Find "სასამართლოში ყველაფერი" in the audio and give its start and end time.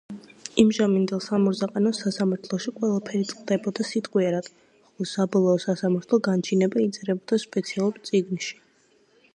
2.05-3.27